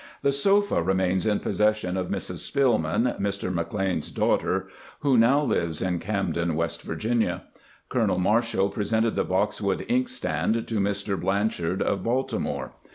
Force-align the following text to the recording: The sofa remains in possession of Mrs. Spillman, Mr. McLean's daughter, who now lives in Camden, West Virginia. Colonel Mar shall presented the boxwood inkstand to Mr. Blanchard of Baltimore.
The 0.23 0.31
sofa 0.31 0.81
remains 0.81 1.27
in 1.27 1.41
possession 1.41 1.95
of 1.95 2.07
Mrs. 2.09 2.37
Spillman, 2.39 3.19
Mr. 3.19 3.53
McLean's 3.53 4.09
daughter, 4.09 4.67
who 5.01 5.15
now 5.15 5.43
lives 5.43 5.79
in 5.79 5.99
Camden, 5.99 6.55
West 6.55 6.81
Virginia. 6.81 7.43
Colonel 7.87 8.17
Mar 8.17 8.41
shall 8.41 8.69
presented 8.69 9.15
the 9.15 9.23
boxwood 9.23 9.85
inkstand 9.87 10.67
to 10.67 10.79
Mr. 10.79 11.21
Blanchard 11.21 11.83
of 11.83 12.03
Baltimore. 12.03 12.71